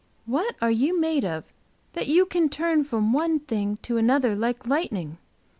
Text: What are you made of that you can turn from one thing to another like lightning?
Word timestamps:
What 0.25 0.55
are 0.63 0.71
you 0.71 0.99
made 0.99 1.23
of 1.23 1.43
that 1.93 2.07
you 2.07 2.25
can 2.25 2.49
turn 2.49 2.83
from 2.85 3.13
one 3.13 3.39
thing 3.39 3.77
to 3.83 3.97
another 3.97 4.35
like 4.35 4.65
lightning? 4.65 5.19